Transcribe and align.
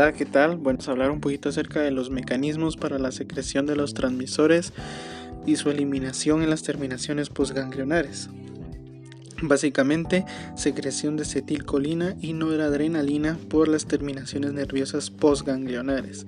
Hola, 0.00 0.12
¿qué 0.12 0.26
tal? 0.26 0.58
Bueno, 0.58 0.76
vamos 0.76 0.86
a 0.86 0.92
hablar 0.92 1.10
un 1.10 1.20
poquito 1.20 1.48
acerca 1.48 1.80
de 1.80 1.90
los 1.90 2.08
mecanismos 2.08 2.76
para 2.76 3.00
la 3.00 3.10
secreción 3.10 3.66
de 3.66 3.74
los 3.74 3.94
transmisores 3.94 4.72
y 5.44 5.56
su 5.56 5.70
eliminación 5.70 6.40
en 6.40 6.50
las 6.50 6.62
terminaciones 6.62 7.30
postganglionares. 7.30 8.30
Básicamente, 9.42 10.24
secreción 10.54 11.16
de 11.16 11.22
acetilcolina 11.22 12.14
y 12.20 12.32
noradrenalina 12.32 13.38
por 13.48 13.66
las 13.66 13.86
terminaciones 13.86 14.52
nerviosas 14.52 15.10
postganglionares. 15.10 16.26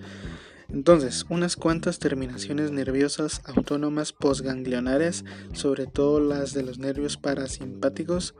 Entonces, 0.68 1.24
unas 1.28 1.54
cuantas 1.54 2.00
terminaciones 2.00 2.72
nerviosas 2.72 3.40
autónomas 3.44 4.12
postganglionares, 4.12 5.24
sobre 5.52 5.86
todo 5.86 6.18
las 6.18 6.54
de 6.54 6.64
los 6.64 6.80
nervios 6.80 7.16
parasimpáticos, 7.16 8.34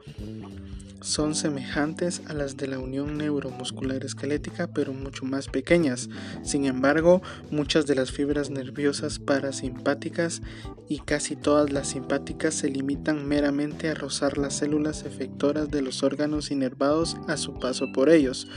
son 1.00 1.34
semejantes 1.34 2.22
a 2.26 2.34
las 2.34 2.56
de 2.56 2.66
la 2.68 2.78
unión 2.78 3.16
neuromuscular 3.16 4.04
esquelética, 4.04 4.68
pero 4.68 4.92
mucho 4.92 5.24
más 5.24 5.48
pequeñas. 5.48 6.08
Sin 6.42 6.64
embargo, 6.66 7.22
muchas 7.50 7.86
de 7.86 7.94
las 7.94 8.10
fibras 8.10 8.50
nerviosas 8.50 9.18
parasimpáticas 9.18 10.42
y 10.88 10.98
casi 10.98 11.36
todas 11.36 11.72
las 11.72 11.88
simpáticas 11.88 12.54
se 12.54 12.68
limitan 12.68 13.26
meramente 13.26 13.88
a 13.88 13.94
rozar 13.94 14.38
las 14.38 14.54
células 14.54 15.04
efectoras 15.04 15.70
de 15.70 15.82
los 15.82 16.02
órganos 16.02 16.50
inervados 16.50 17.16
a 17.28 17.36
su 17.36 17.58
paso 17.58 17.92
por 17.92 18.10
ellos, 18.10 18.48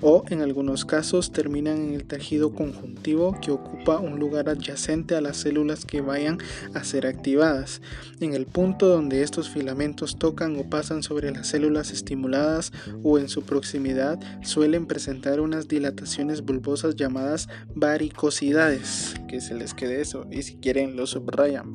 o 0.00 0.24
en 0.30 0.42
algunos 0.42 0.84
casos 0.84 1.30
terminan 1.30 1.76
en 1.80 1.94
el 1.94 2.04
tejido 2.04 2.52
conjuntivo 2.52 3.38
que 3.40 3.52
ocupa 3.52 4.00
un 4.00 4.18
lugar 4.18 4.48
adyacente 4.48 5.14
a 5.14 5.20
las 5.20 5.36
células 5.36 5.84
que 5.84 6.00
vayan 6.00 6.38
a 6.74 6.82
ser 6.82 7.06
activadas. 7.06 7.80
En 8.20 8.34
el 8.34 8.46
punto 8.46 8.88
donde 8.88 9.22
estos 9.22 9.48
filamentos 9.48 10.18
tocan 10.18 10.56
o 10.56 10.68
pasan 10.68 11.04
sobre 11.04 11.30
las 11.30 11.46
células 11.46 11.91
estimuladas 11.92 12.72
o 13.02 13.18
en 13.18 13.28
su 13.28 13.42
proximidad 13.42 14.18
suelen 14.42 14.86
presentar 14.86 15.40
unas 15.40 15.68
dilataciones 15.68 16.42
bulbosas 16.42 16.96
llamadas 16.96 17.48
varicosidades, 17.74 19.14
que 19.28 19.40
se 19.40 19.54
les 19.54 19.74
quede 19.74 20.00
eso 20.00 20.26
y 20.30 20.42
si 20.42 20.56
quieren 20.56 20.96
lo 20.96 21.06
subrayan. 21.06 21.72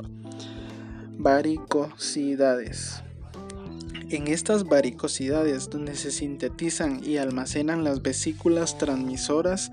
Varicosidades. 1.17 3.03
En 4.09 4.27
estas 4.27 4.63
varicosidades 4.63 5.69
donde 5.69 5.95
se 5.95 6.11
sintetizan 6.11 7.03
y 7.03 7.17
almacenan 7.17 7.83
las 7.83 8.01
vesículas 8.01 8.77
transmisoras, 8.77 9.71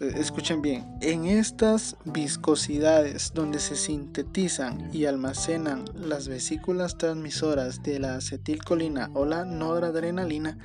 escuchen 0.00 0.62
bien, 0.62 0.84
en 1.00 1.24
estas 1.24 1.96
viscosidades 2.04 3.32
donde 3.34 3.58
se 3.58 3.76
sintetizan 3.76 4.90
y 4.92 5.06
almacenan 5.06 5.84
las 5.94 6.28
vesículas 6.28 6.98
transmisoras 6.98 7.82
de 7.82 7.98
la 7.98 8.16
acetilcolina 8.16 9.10
o 9.14 9.24
la 9.24 9.44
noradrenalina, 9.44 10.58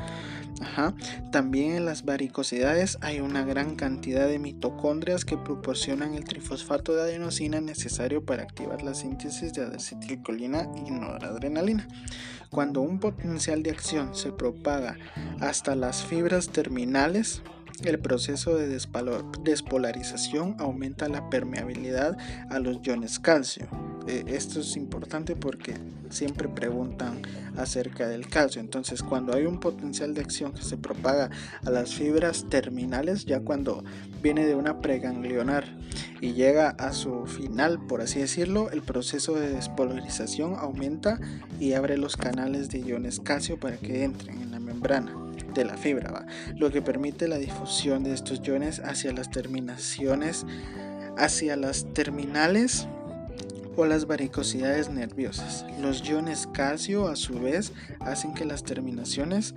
también 1.31 1.75
en 1.75 1.85
las 1.85 2.05
varicosidades 2.05 2.97
hay 3.01 3.19
una 3.19 3.43
gran 3.43 3.75
cantidad 3.75 4.27
de 4.27 4.39
mitocondrias 4.39 5.25
que 5.25 5.37
proporcionan 5.37 6.13
el 6.13 6.23
trifosfato 6.25 6.93
de 6.93 7.01
adenosina 7.01 7.59
necesario 7.59 8.25
para 8.25 8.43
activar 8.43 8.81
la 8.81 8.93
síntesis 8.93 9.53
de 9.53 9.63
acetilcolina 9.63 10.67
y 10.85 10.91
noradrenalina. 10.91 11.87
Cuando 12.49 12.81
un 12.81 12.99
potencial 12.99 13.63
de 13.63 13.71
acción 13.71 14.13
se 14.13 14.31
propaga 14.31 14.97
hasta 15.39 15.75
las 15.75 16.03
fibras 16.03 16.49
terminales, 16.49 17.41
el 17.83 17.99
proceso 17.99 18.55
de 18.55 18.67
despolarización 19.43 20.55
aumenta 20.59 21.09
la 21.09 21.29
permeabilidad 21.29 22.17
a 22.49 22.59
los 22.59 22.79
iones 22.83 23.19
calcio. 23.19 23.67
Eh, 24.07 24.23
esto 24.27 24.59
es 24.59 24.75
importante 24.75 25.35
porque 25.35 25.75
siempre 26.09 26.47
preguntan 26.47 27.21
acerca 27.57 28.07
del 28.07 28.27
calcio. 28.27 28.61
Entonces, 28.61 29.01
cuando 29.01 29.33
hay 29.33 29.45
un 29.45 29.59
potencial 29.59 30.13
de 30.13 30.21
acción 30.21 30.53
que 30.53 30.61
se 30.61 30.77
propaga 30.77 31.29
a 31.65 31.69
las 31.69 31.93
fibras 31.93 32.45
terminales, 32.49 33.25
ya 33.25 33.39
cuando 33.39 33.83
viene 34.21 34.45
de 34.45 34.55
una 34.55 34.79
preganglionar 34.79 35.65
y 36.21 36.33
llega 36.33 36.69
a 36.69 36.93
su 36.93 37.25
final, 37.25 37.85
por 37.87 38.01
así 38.01 38.19
decirlo, 38.19 38.69
el 38.71 38.81
proceso 38.81 39.33
de 39.35 39.49
despolarización 39.49 40.55
aumenta 40.57 41.19
y 41.59 41.73
abre 41.73 41.97
los 41.97 42.17
canales 42.17 42.69
de 42.69 42.79
iones 42.79 43.19
calcio 43.19 43.59
para 43.59 43.77
que 43.77 44.03
entren 44.03 44.41
en 44.41 44.51
la 44.51 44.59
membrana 44.59 45.22
de 45.53 45.65
la 45.65 45.77
fibra, 45.77 46.25
lo 46.55 46.71
que 46.71 46.81
permite 46.81 47.27
la 47.27 47.37
difusión 47.37 48.03
de 48.03 48.13
estos 48.13 48.41
iones 48.43 48.79
hacia 48.79 49.11
las 49.13 49.29
terminaciones, 49.29 50.45
hacia 51.17 51.55
las 51.55 51.85
terminales 51.93 52.87
o 53.75 53.85
las 53.85 54.05
varicosidades 54.05 54.89
nerviosas. 54.89 55.65
Los 55.81 56.07
iones 56.07 56.47
calcio 56.53 57.07
a 57.07 57.15
su 57.15 57.39
vez 57.39 57.71
hacen 57.99 58.33
que 58.33 58.45
las 58.45 58.63
terminaciones 58.63 59.55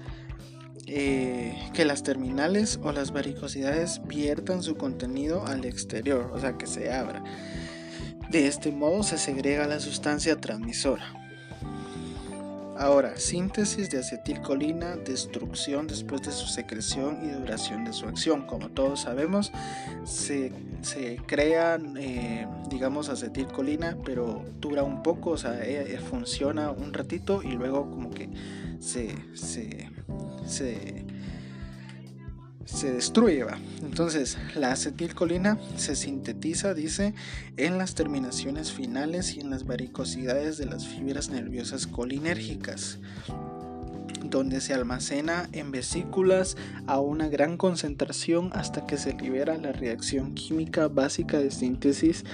eh, 0.88 1.53
que 1.75 1.84
las 1.84 2.04
terminales 2.04 2.78
o 2.81 2.93
las 2.93 3.10
varicosidades 3.10 4.00
viertan 4.06 4.62
su 4.62 4.76
contenido 4.76 5.44
al 5.44 5.64
exterior, 5.64 6.31
o 6.32 6.38
sea 6.38 6.56
que 6.56 6.69
se 6.69 6.93
abra. 6.93 7.25
De 8.31 8.47
este 8.47 8.70
modo 8.70 9.03
se 9.03 9.19
segrega 9.19 9.66
la 9.66 9.81
sustancia 9.81 10.41
transmisora. 10.41 11.25
Ahora, 12.78 13.16
síntesis 13.16 13.88
de 13.88 13.98
acetilcolina, 14.00 14.97
destrucción 14.97 15.87
después 15.87 16.20
de 16.22 16.31
su 16.31 16.47
secreción 16.47 17.20
y 17.25 17.31
duración 17.31 17.84
de 17.87 17.94
su 17.94 18.06
acción. 18.06 18.47
Como 18.47 18.69
todos 18.69 19.00
sabemos, 19.00 19.50
se, 20.04 20.53
crea, 21.26 21.78
eh, 21.98 22.47
digamos, 22.69 23.09
acetilcolina, 23.09 23.97
pero 24.04 24.44
dura 24.60 24.82
un 24.82 25.03
poco, 25.03 25.31
o 25.31 25.38
sea, 25.38 25.64
eh, 25.64 25.94
eh, 25.94 25.98
funciona 25.98 26.70
un 26.70 26.92
ratito 26.92 27.42
y 27.42 27.53
luego 27.53 27.91
como 27.91 28.10
que 28.10 28.28
se, 28.78 29.14
se, 29.34 29.88
se 30.47 31.06
se 32.66 32.93
destruye. 32.93 33.44
¿va? 33.44 33.59
Entonces, 33.82 34.37
la 34.54 34.72
acetilcolina 34.72 35.59
se 35.77 35.97
sintetiza, 35.97 36.75
dice, 36.75 37.15
en 37.56 37.78
las 37.78 37.94
terminaciones 37.94 38.72
finales 38.72 39.37
y 39.37 39.41
en 39.41 39.50
las 39.50 39.65
varicosidades 39.66 40.59
de 40.59 40.66
las 40.66 40.87
fibras 40.87 41.31
nerviosas 41.31 41.87
colinérgicas 41.87 42.99
donde 44.31 44.60
se 44.60 44.75
almacena 44.75 45.49
en 45.53 45.71
vesículas 45.71 46.56
a 46.87 47.00
una 47.00 47.28
gran 47.28 47.56
concentración 47.56 48.50
hasta 48.53 48.87
que 48.87 48.97
se 48.97 49.15
libera 49.15 49.56
la 49.56 49.72
reacción 49.72 50.34
química 50.34 50.88
básica 50.88 51.38
de 51.38 51.50
síntesis. 51.50 52.25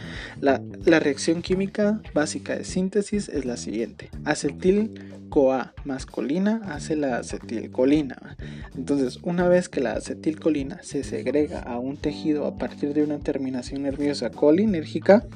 La, 0.40 0.62
la 0.84 1.00
reacción 1.00 1.42
química 1.42 2.00
básica 2.14 2.56
de 2.56 2.64
síntesis 2.64 3.28
es 3.28 3.44
la 3.44 3.56
siguiente. 3.56 4.10
Acetil 4.24 5.11
CoA 5.32 5.72
masculina 5.86 6.60
hace 6.66 6.94
la 6.94 7.16
acetilcolina. 7.16 8.36
Entonces, 8.76 9.18
una 9.22 9.48
vez 9.48 9.70
que 9.70 9.80
la 9.80 9.94
acetilcolina 9.94 10.82
se 10.82 11.04
segrega 11.04 11.60
a 11.60 11.78
un 11.78 11.96
tejido 11.96 12.44
a 12.46 12.58
partir 12.58 12.92
de 12.92 13.02
una 13.02 13.18
terminación 13.18 13.84
nerviosa 13.84 14.28
colinérgica, 14.28 15.26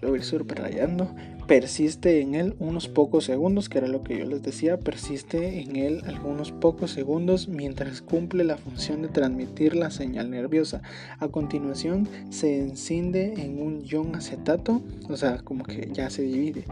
lo 0.00 0.10
voy 0.10 0.18
a 0.18 0.20
ir 0.20 0.24
subrayando, 0.24 1.12
persiste 1.48 2.20
en 2.20 2.36
él 2.36 2.54
unos 2.60 2.86
pocos 2.86 3.24
segundos, 3.24 3.68
que 3.68 3.78
era 3.78 3.88
lo 3.88 4.04
que 4.04 4.18
yo 4.18 4.24
les 4.24 4.42
decía, 4.42 4.78
persiste 4.78 5.62
en 5.62 5.74
él 5.74 6.02
algunos 6.06 6.52
pocos 6.52 6.92
segundos 6.92 7.48
mientras 7.48 8.02
cumple 8.02 8.44
la 8.44 8.56
función 8.56 9.02
de 9.02 9.08
transmitir 9.08 9.74
la 9.74 9.90
señal 9.90 10.30
nerviosa. 10.30 10.80
A 11.18 11.26
continuación 11.26 12.06
se 12.30 12.60
enciende 12.60 13.34
en 13.38 13.60
un 13.60 13.84
ion 13.84 14.14
acetato, 14.14 14.80
o 15.08 15.16
sea, 15.16 15.38
como 15.38 15.64
que 15.64 15.90
ya 15.92 16.08
se 16.08 16.22
divide 16.22 16.66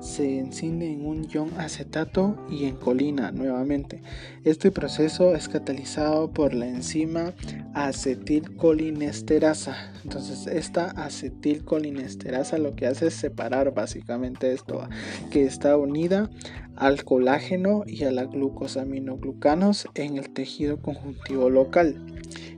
se 0.00 0.38
enciende 0.38 0.90
en 0.90 1.06
un 1.06 1.28
ion 1.28 1.50
acetato 1.58 2.36
y 2.50 2.64
en 2.64 2.76
colina 2.76 3.30
nuevamente. 3.30 4.02
Este 4.44 4.70
proceso 4.70 5.34
es 5.34 5.48
catalizado 5.48 6.32
por 6.32 6.54
la 6.54 6.66
enzima 6.66 7.34
acetilcolinesterasa. 7.74 9.92
Entonces 10.02 10.46
esta 10.46 10.90
acetilcolinesterasa 10.90 12.58
lo 12.58 12.74
que 12.74 12.86
hace 12.86 13.08
es 13.08 13.14
separar 13.14 13.74
básicamente 13.74 14.52
esto, 14.52 14.88
que 15.30 15.44
está 15.44 15.76
unida 15.76 16.30
al 16.76 17.04
colágeno 17.04 17.84
y 17.86 18.04
a 18.04 18.10
la 18.10 18.24
glucosaminoglucanos 18.24 19.86
en 19.94 20.16
el 20.16 20.30
tejido 20.30 20.80
conjuntivo 20.80 21.50
local. 21.50 22.02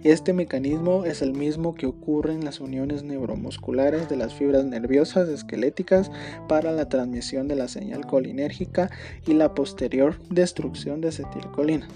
Este 0.04 0.32
mecanismo 0.32 1.04
es 1.04 1.22
el 1.22 1.32
mismo 1.32 1.76
que 1.76 1.87
ocurre 1.87 2.34
en 2.34 2.44
las 2.44 2.58
uniones 2.58 3.04
neuromusculares 3.04 4.08
de 4.08 4.16
las 4.16 4.34
fibras 4.34 4.64
nerviosas 4.64 5.28
esqueléticas 5.28 6.10
para 6.49 6.72
la 6.72 6.88
transmisión 6.88 7.46
de 7.46 7.54
la 7.54 7.69
señal 7.69 8.04
colinérgica 8.04 8.90
y 9.28 9.34
la 9.34 9.54
posterior 9.54 10.19
destrucción 10.28 11.00
de 11.00 11.08
acetilcolina. 11.08 11.87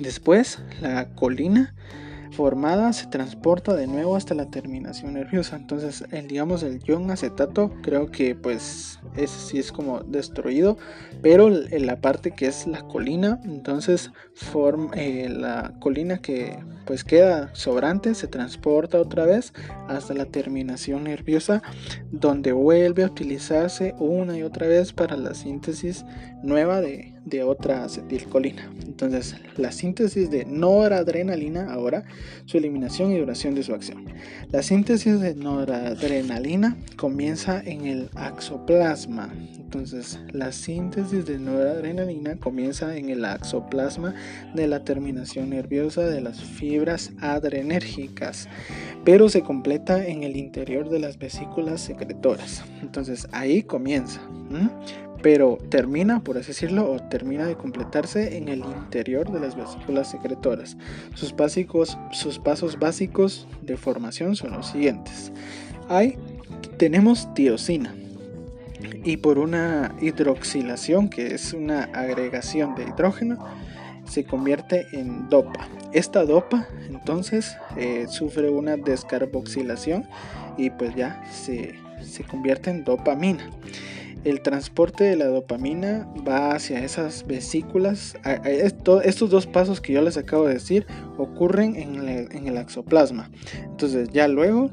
Después, 0.00 0.58
la 0.80 1.14
colina 1.14 1.76
formada 2.30 2.92
se 2.92 3.06
transporta 3.06 3.74
de 3.74 3.86
nuevo 3.86 4.16
hasta 4.16 4.34
la 4.34 4.46
terminación 4.46 5.14
nerviosa. 5.14 5.56
Entonces, 5.56 6.04
el, 6.10 6.28
digamos, 6.28 6.62
el 6.62 6.82
ion 6.84 7.10
acetato 7.10 7.72
creo 7.82 8.10
que 8.10 8.34
pues 8.34 8.98
ese 9.16 9.38
sí 9.38 9.58
es 9.58 9.72
como 9.72 10.00
destruido, 10.00 10.76
pero 11.22 11.48
en 11.48 11.86
la 11.86 12.00
parte 12.00 12.32
que 12.32 12.46
es 12.46 12.66
la 12.66 12.82
colina, 12.82 13.40
entonces 13.44 14.10
forma, 14.34 14.90
eh, 14.94 15.28
la 15.28 15.74
colina 15.80 16.18
que 16.18 16.58
pues 16.86 17.04
queda 17.04 17.54
sobrante 17.54 18.14
se 18.14 18.28
transporta 18.28 18.98
otra 18.98 19.26
vez 19.26 19.52
hasta 19.88 20.14
la 20.14 20.24
terminación 20.24 21.04
nerviosa, 21.04 21.62
donde 22.10 22.52
vuelve 22.52 23.04
a 23.04 23.08
utilizarse 23.08 23.94
una 23.98 24.38
y 24.38 24.42
otra 24.42 24.66
vez 24.66 24.94
para 24.94 25.16
la 25.16 25.34
síntesis 25.34 26.06
nueva 26.42 26.80
de, 26.80 27.14
de 27.26 27.42
otra 27.42 27.84
acetilcolina. 27.84 28.70
Entonces, 28.86 29.36
la 29.56 29.70
síntesis 29.70 30.30
de 30.30 30.46
noradrenalina, 30.46 31.72
ahora 31.72 32.04
su 32.46 32.58
eliminación 32.58 33.12
y 33.12 33.18
duración 33.18 33.54
de 33.54 33.62
su 33.62 33.74
acción. 33.74 34.06
La 34.50 34.62
síntesis 34.62 35.20
de 35.20 35.34
noradrenalina 35.34 36.76
comienza 36.96 37.60
en 37.64 37.86
el 37.86 38.10
axoplasma. 38.14 39.32
Entonces, 39.58 40.18
la 40.32 40.52
síntesis 40.52 41.26
de 41.26 41.38
noradrenalina 41.38 42.36
comienza 42.36 42.96
en 42.96 43.10
el 43.10 43.24
axoplasma 43.24 44.14
de 44.54 44.66
la 44.66 44.84
terminación 44.84 45.50
nerviosa 45.50 46.02
de 46.06 46.20
las 46.20 46.42
fibras 46.42 47.12
adrenérgicas, 47.20 48.48
pero 49.04 49.28
se 49.28 49.42
completa 49.42 50.06
en 50.06 50.22
el 50.22 50.36
interior 50.36 50.88
de 50.88 50.98
las 51.00 51.18
vesículas 51.18 51.80
secretoras. 51.80 52.62
Entonces, 52.80 53.28
ahí 53.32 53.62
comienza 53.62 54.20
pero 55.22 55.58
termina, 55.68 56.20
por 56.20 56.38
así 56.38 56.48
decirlo, 56.48 56.90
o 56.90 57.00
termina 57.00 57.46
de 57.46 57.56
completarse 57.56 58.36
en 58.36 58.48
el 58.48 58.60
interior 58.60 59.30
de 59.30 59.40
las 59.40 59.56
vesículas 59.56 60.10
secretoras. 60.10 60.76
Sus, 61.14 61.34
básicos, 61.34 61.98
sus 62.12 62.38
pasos 62.38 62.78
básicos 62.78 63.48
de 63.62 63.76
formación 63.76 64.36
son 64.36 64.52
los 64.52 64.68
siguientes. 64.68 65.32
Hay, 65.88 66.16
tenemos 66.76 67.32
tiosina 67.34 67.94
y 69.04 69.16
por 69.16 69.38
una 69.38 69.94
hidroxilación, 70.00 71.08
que 71.08 71.34
es 71.34 71.52
una 71.52 71.84
agregación 71.84 72.74
de 72.76 72.84
hidrógeno, 72.84 73.38
se 74.04 74.24
convierte 74.24 74.86
en 74.92 75.28
dopa. 75.28 75.68
Esta 75.92 76.24
dopa 76.24 76.68
entonces 76.88 77.56
eh, 77.76 78.06
sufre 78.08 78.50
una 78.50 78.76
descarboxilación 78.76 80.06
y 80.56 80.70
pues 80.70 80.94
ya 80.94 81.22
se, 81.30 81.74
se 82.02 82.24
convierte 82.24 82.70
en 82.70 82.84
dopamina 82.84 83.50
el 84.24 84.42
transporte 84.42 85.04
de 85.04 85.16
la 85.16 85.26
dopamina 85.26 86.08
va 86.26 86.52
hacia 86.52 86.84
esas 86.84 87.26
vesículas. 87.26 88.16
estos 88.44 89.30
dos 89.30 89.46
pasos 89.46 89.80
que 89.80 89.92
yo 89.92 90.02
les 90.02 90.16
acabo 90.16 90.46
de 90.46 90.54
decir 90.54 90.86
ocurren 91.16 91.76
en 91.76 92.46
el, 92.48 92.58
axoplasma. 92.58 93.30
Entonces 93.64 94.08
ya 94.12 94.28
luego 94.28 94.70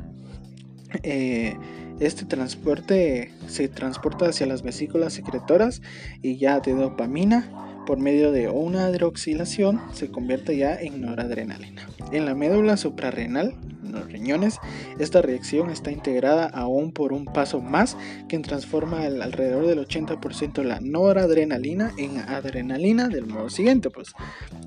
eh, 1.03 1.55
este 1.99 2.25
transporte 2.25 3.31
se 3.47 3.67
transporta 3.67 4.27
hacia 4.27 4.45
las 4.45 4.63
vesículas 4.63 5.13
secretoras 5.13 5.81
y 6.21 6.37
ya 6.37 6.59
de 6.59 6.73
dopamina 6.73 7.49
por 7.85 7.99
medio 7.99 8.31
de 8.31 8.49
una 8.49 8.89
hidroxilación 8.89 9.79
se 9.93 10.09
convierte 10.09 10.57
ya 10.57 10.75
en 10.75 11.01
noradrenalina. 11.01 11.87
En 12.11 12.25
la 12.25 12.35
médula 12.35 12.77
suprarrenal 12.77 13.55
los 13.95 14.11
riñones, 14.11 14.59
esta 14.99 15.21
reacción 15.21 15.69
está 15.69 15.91
integrada 15.91 16.45
aún 16.45 16.91
por 16.91 17.13
un 17.13 17.25
paso 17.25 17.61
más 17.61 17.97
que 18.27 18.35
transforma 18.39 19.03
alrededor 19.03 19.65
del 19.65 19.85
80% 19.85 20.63
la 20.63 20.79
noradrenalina 20.79 21.91
en 21.97 22.19
adrenalina 22.19 23.07
del 23.07 23.25
modo 23.25 23.49
siguiente, 23.49 23.89
pues 23.89 24.13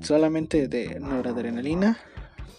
solamente 0.01 0.67
de 0.67 0.99
noradrenalina 0.99 1.97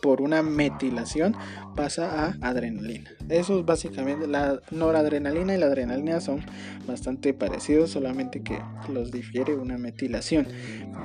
por 0.01 0.23
una 0.23 0.43
metilación 0.43 1.37
pasa 1.77 2.25
a 2.27 2.49
adrenalina. 2.49 3.11
Eso 3.29 3.61
es 3.61 3.67
básicamente 3.67 4.27
la 4.27 4.61
noradrenalina 4.71 5.55
y 5.55 5.59
la 5.59 5.67
adrenalina 5.67 6.21
son 6.21 6.41
bastante 6.87 7.35
parecidos, 7.35 7.91
solamente 7.91 8.43
que 8.43 8.59
los 8.93 9.11
difiere 9.11 9.55
una 9.55 9.79
metilación. 9.79 10.49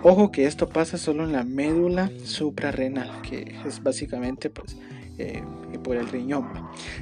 Ojo 0.04 0.32
que 0.32 0.46
esto 0.46 0.70
pasa 0.70 0.98
solo 0.98 1.24
en 1.24 1.34
la 1.34 1.44
médula 1.44 2.10
suprarrenal, 2.24 3.22
que 3.22 3.56
es 3.66 3.84
básicamente 3.84 4.50
pues 4.50 4.78
eh, 5.18 5.44
por 5.84 5.96
el 5.98 6.08
riñón. 6.08 6.48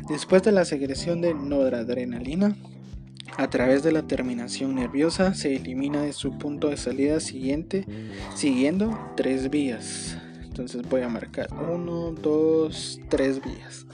Después 0.10 0.44
de 0.44 0.52
la 0.52 0.66
secreción 0.66 1.22
de 1.22 1.34
noradrenalina, 1.34 2.56
a 3.38 3.50
través 3.50 3.82
de 3.84 3.92
la 3.92 4.04
terminación 4.04 4.76
nerviosa 4.76 5.34
se 5.34 5.56
elimina 5.56 6.02
de 6.02 6.14
su 6.14 6.38
punto 6.38 6.70
de 6.70 6.78
salida 6.78 7.20
siguiente 7.20 7.86
siguiendo 8.36 8.98
tres 9.16 9.50
vías. 9.50 10.18
Entonces 10.44 10.84
voy 10.88 11.02
a 11.02 11.10
marcar 11.10 11.48
1, 11.52 12.12
2, 12.12 13.00
3 13.10 13.42
vías. 13.44 13.88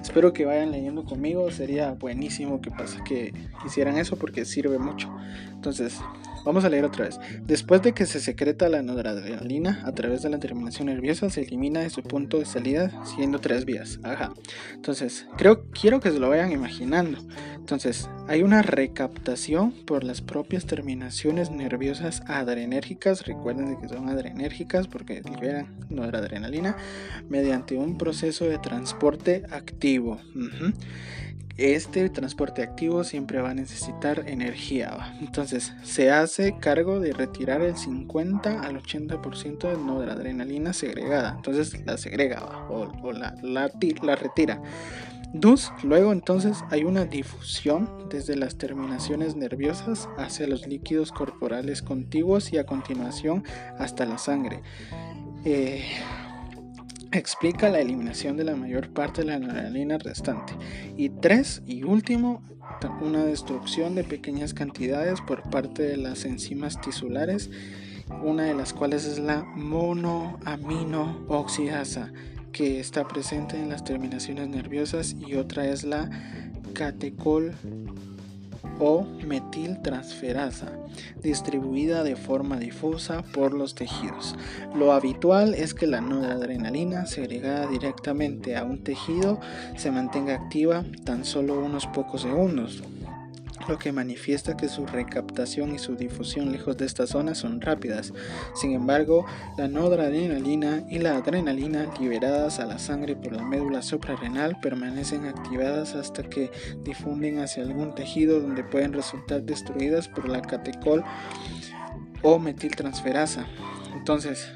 Espero 0.00 0.32
que 0.32 0.44
vayan 0.44 0.70
leyendo 0.70 1.04
conmigo, 1.04 1.50
sería 1.50 1.92
buenísimo 1.92 2.60
que, 2.60 2.70
pasa, 2.70 3.02
que 3.02 3.34
hicieran 3.66 3.98
eso 3.98 4.16
porque 4.16 4.44
sirve 4.44 4.78
mucho. 4.78 5.08
Entonces, 5.52 6.00
Vamos 6.44 6.64
a 6.64 6.68
leer 6.68 6.84
otra 6.84 7.04
vez. 7.04 7.18
Después 7.46 7.82
de 7.82 7.92
que 7.92 8.06
se 8.06 8.20
secreta 8.20 8.68
la 8.68 8.82
noradrenalina 8.82 9.82
a 9.84 9.92
través 9.92 10.22
de 10.22 10.30
la 10.30 10.38
terminación 10.38 10.86
nerviosa, 10.86 11.30
se 11.30 11.42
elimina 11.42 11.80
de 11.80 11.90
su 11.90 12.02
punto 12.02 12.38
de 12.38 12.46
salida 12.46 12.90
siguiendo 13.04 13.40
tres 13.40 13.64
vías. 13.64 14.00
Ajá. 14.02 14.32
Entonces, 14.74 15.26
creo, 15.36 15.64
quiero 15.70 16.00
que 16.00 16.10
se 16.10 16.18
lo 16.18 16.28
vayan 16.28 16.52
imaginando. 16.52 17.18
Entonces, 17.56 18.08
hay 18.26 18.42
una 18.42 18.62
recaptación 18.62 19.72
por 19.72 20.02
las 20.02 20.22
propias 20.22 20.66
terminaciones 20.66 21.50
nerviosas 21.50 22.22
adrenérgicas. 22.26 23.26
Recuerden 23.26 23.78
que 23.80 23.88
son 23.88 24.08
adrenérgicas 24.08 24.88
porque 24.88 25.22
liberan 25.22 25.68
noradrenalina 25.88 26.76
mediante 27.28 27.76
un 27.76 27.98
proceso 27.98 28.46
de 28.46 28.58
transporte 28.58 29.44
activo. 29.50 30.20
Este 31.60 32.08
transporte 32.08 32.62
activo 32.62 33.04
siempre 33.04 33.42
va 33.42 33.50
a 33.50 33.54
necesitar 33.54 34.24
energía. 34.26 35.14
Entonces 35.20 35.74
se 35.82 36.10
hace 36.10 36.56
cargo 36.56 37.00
de 37.00 37.12
retirar 37.12 37.60
el 37.60 37.76
50 37.76 38.62
al 38.62 38.82
80% 38.82 39.68
de 39.68 39.76
noradrenalina 39.76 40.72
segregada. 40.72 41.34
Entonces 41.36 41.84
la 41.84 41.98
segrega 41.98 42.66
o, 42.70 43.12
la, 43.12 43.34
la, 43.42 43.70
la 44.00 44.16
retira. 44.16 44.62
Dus, 45.34 45.70
luego 45.82 46.12
entonces 46.12 46.64
hay 46.70 46.84
una 46.84 47.04
difusión 47.04 48.08
desde 48.08 48.36
las 48.36 48.56
terminaciones 48.56 49.36
nerviosas 49.36 50.08
hacia 50.16 50.46
los 50.46 50.66
líquidos 50.66 51.12
corporales 51.12 51.82
contiguos 51.82 52.54
y 52.54 52.56
a 52.56 52.64
continuación 52.64 53.44
hasta 53.78 54.06
la 54.06 54.16
sangre. 54.16 54.62
Eh, 55.44 55.84
explica 57.12 57.68
la 57.68 57.80
eliminación 57.80 58.36
de 58.36 58.44
la 58.44 58.56
mayor 58.56 58.90
parte 58.90 59.22
de 59.22 59.28
la 59.28 59.34
adrenalina 59.34 59.98
restante. 59.98 60.54
Y 60.96 61.10
tres, 61.10 61.62
y 61.66 61.82
último, 61.82 62.42
una 63.00 63.24
destrucción 63.24 63.94
de 63.94 64.04
pequeñas 64.04 64.54
cantidades 64.54 65.20
por 65.20 65.42
parte 65.50 65.82
de 65.82 65.96
las 65.96 66.24
enzimas 66.24 66.80
tisulares, 66.80 67.50
una 68.22 68.44
de 68.44 68.54
las 68.54 68.72
cuales 68.72 69.04
es 69.04 69.18
la 69.18 69.44
monoamino 69.44 71.24
oxidasa, 71.28 72.12
que 72.52 72.80
está 72.80 73.06
presente 73.06 73.56
en 73.56 73.68
las 73.68 73.84
terminaciones 73.84 74.48
nerviosas, 74.48 75.14
y 75.18 75.34
otra 75.34 75.66
es 75.66 75.84
la 75.84 76.10
catecol 76.74 77.54
o 78.80 79.04
metiltransferasa, 79.26 80.72
distribuida 81.22 82.02
de 82.02 82.16
forma 82.16 82.56
difusa 82.56 83.22
por 83.34 83.52
los 83.52 83.74
tejidos. 83.74 84.34
Lo 84.74 84.92
habitual 84.92 85.54
es 85.54 85.74
que 85.74 85.86
la 85.86 86.00
noradrenalina 86.00 87.06
segregada 87.06 87.66
directamente 87.66 88.56
a 88.56 88.64
un 88.64 88.82
tejido 88.82 89.38
se 89.76 89.90
mantenga 89.90 90.34
activa 90.34 90.84
tan 91.04 91.24
solo 91.24 91.60
unos 91.60 91.86
pocos 91.86 92.22
segundos, 92.22 92.82
lo 93.68 93.78
que 93.78 93.92
manifiesta 93.92 94.56
que 94.56 94.68
su 94.68 94.86
recaptación 94.86 95.74
y 95.74 95.78
su 95.78 95.96
difusión 95.96 96.52
lejos 96.52 96.76
de 96.76 96.86
esta 96.86 97.06
zona 97.06 97.34
son 97.34 97.60
rápidas. 97.60 98.12
Sin 98.54 98.72
embargo, 98.72 99.26
la 99.56 99.68
noradrenalina 99.68 100.84
y 100.88 100.98
la 100.98 101.16
adrenalina 101.16 101.92
liberadas 101.98 102.60
a 102.60 102.66
la 102.66 102.78
sangre 102.78 103.16
por 103.16 103.32
la 103.32 103.42
médula 103.42 103.82
suprarrenal 103.82 104.58
permanecen 104.60 105.26
activadas 105.26 105.94
hasta 105.94 106.22
que 106.22 106.50
difunden 106.82 107.38
hacia 107.38 107.62
algún 107.62 107.94
tejido 107.94 108.40
donde 108.40 108.64
pueden 108.64 108.92
resultar 108.92 109.42
destruidas 109.42 110.08
por 110.08 110.28
la 110.28 110.42
catecol 110.42 111.04
o 112.22 112.38
metiltransferasa. 112.38 113.46
Entonces, 113.94 114.48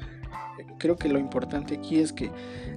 creo 0.77 0.97
que 0.97 1.09
lo 1.09 1.19
importante 1.19 1.75
aquí 1.75 1.99
es 1.99 2.13
que 2.13 2.31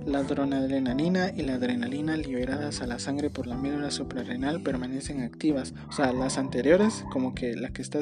la 0.07 0.21
adrenalina 0.21 1.33
y 1.37 1.43
la 1.43 1.55
adrenalina 1.55 2.17
liberadas 2.17 2.81
a 2.81 2.87
la 2.87 2.99
sangre 2.99 3.31
por 3.31 3.47
la 3.47 3.57
médula 3.57 3.91
suprarrenal 3.91 4.63
permanecen 4.63 5.23
activas. 5.23 5.75
O 5.89 5.93
sea, 5.93 6.13
las 6.13 6.39
anteriores, 6.39 7.05
como 7.11 7.35
que 7.35 7.55
la 7.55 7.71
que, 7.71 7.83
está 7.83 8.01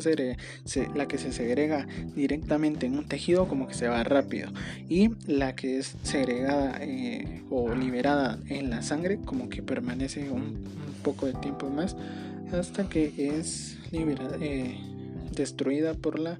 la 0.95 1.09
que 1.09 1.19
se 1.19 1.33
segrega 1.33 1.87
directamente 2.15 2.87
en 2.87 2.99
un 2.99 3.09
tejido, 3.09 3.49
como 3.49 3.67
que 3.67 3.75
se 3.75 3.89
va 3.89 4.05
rápido. 4.05 4.51
Y 4.89 5.11
la 5.27 5.57
que 5.57 5.79
es 5.79 5.97
segregada 6.03 6.79
eh, 6.81 7.43
o 7.51 7.75
liberada 7.75 8.39
en 8.49 8.71
la 8.71 8.83
sangre, 8.83 9.19
como 9.25 9.49
que 9.49 9.63
permanece 9.63 10.31
un, 10.31 10.65
poco 11.03 11.27
de 11.27 11.35
tiempo 11.35 11.71
más 11.71 11.97
hasta 12.53 12.89
que 12.89 13.13
es 13.17 13.79
liberada, 13.93 14.37
eh, 14.41 14.77
destruida 15.33 15.95
por 15.95 16.19
la 16.19 16.39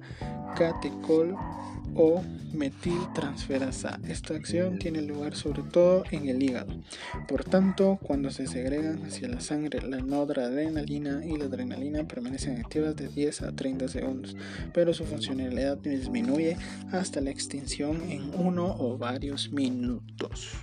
catecol 0.57 1.35
o 1.97 2.21
metiltransferasa. 2.53 3.99
Esta 4.07 4.35
acción 4.35 4.79
tiene 4.79 5.01
lugar 5.01 5.35
sobre 5.35 5.63
todo 5.63 6.03
en 6.11 6.29
el 6.29 6.41
hígado. 6.41 6.73
Por 7.27 7.43
tanto, 7.43 7.99
cuando 8.01 8.29
se 8.29 8.47
segregan 8.47 9.03
hacia 9.05 9.27
la 9.27 9.41
sangre, 9.41 9.81
la 9.81 9.97
noradrenalina 9.97 11.25
y 11.25 11.37
la 11.37 11.45
adrenalina 11.45 12.07
permanecen 12.07 12.57
activas 12.57 12.95
de 12.95 13.07
10 13.09 13.41
a 13.41 13.51
30 13.51 13.87
segundos, 13.87 14.35
pero 14.73 14.93
su 14.93 15.05
funcionalidad 15.05 15.77
disminuye 15.77 16.57
hasta 16.91 17.21
la 17.21 17.31
extinción 17.31 18.09
en 18.09 18.31
uno 18.35 18.75
o 18.79 18.97
varios 18.97 19.51
minutos. 19.51 20.57